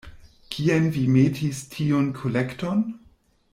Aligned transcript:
Kien 0.55 0.87
vi 0.95 1.03
metis 1.17 1.61
tiun 1.75 2.11
kolekton? 2.23 2.85